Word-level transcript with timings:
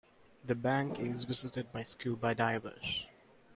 The 0.43 0.55
Bank 0.55 0.99
is 0.99 1.25
visited 1.25 1.71
by 1.71 1.83
scuba 1.83 2.33
divers. 2.33 3.05